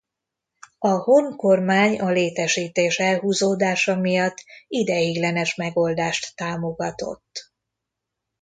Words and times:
A 0.79 0.87
Horn-kormány 0.87 1.99
a 1.99 2.09
létesítés 2.09 2.99
elhúzódása 2.99 3.95
miatt 3.95 4.45
ideiglenes 4.67 5.55
megoldást 5.55 6.35
támogatott. 6.35 7.51